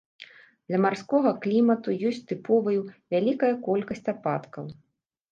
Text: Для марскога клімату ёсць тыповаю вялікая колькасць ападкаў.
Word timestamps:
Для 0.69 0.77
марскога 0.85 1.31
клімату 1.43 1.93
ёсць 2.09 2.23
тыповаю 2.31 2.81
вялікая 3.15 3.51
колькасць 3.69 4.09
ападкаў. 4.15 4.65